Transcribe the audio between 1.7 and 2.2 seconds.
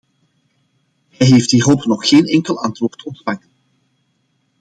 nog